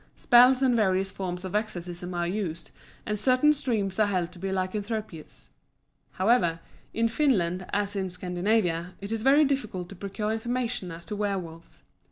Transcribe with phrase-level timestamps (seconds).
[0.15, 2.71] Spells and various forms of exorcism are used,
[3.05, 5.49] and certain streams are held to be lycanthropous.
[6.13, 6.59] However,
[6.91, 11.83] in Finland as in Scandinavia, it is very difficult to procure information as to werwolves.